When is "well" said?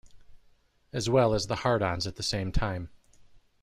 1.11-1.35